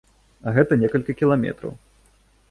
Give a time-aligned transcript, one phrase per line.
[0.47, 1.73] А гэта некалькі кіламетраў.